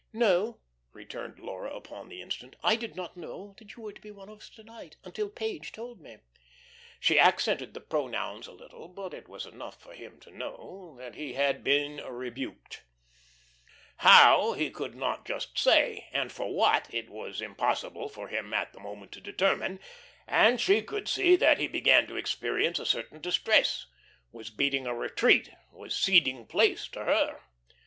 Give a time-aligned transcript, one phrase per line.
[0.13, 0.57] "No,"
[0.93, 4.39] returned Laura upon the instant, "I did not know you were to be one of
[4.39, 6.17] us to night until Page told me."
[6.99, 11.13] She accented the pronouns a little, but it was enough for him to know that
[11.13, 12.83] he had been rebuked.
[13.97, 18.73] How, he could not just say; and for what it was impossible for him at
[18.73, 19.79] the moment to determine;
[20.25, 23.85] and she could see that he began to experience a certain distress,
[24.31, 27.41] was beating a retreat, was ceding place to her.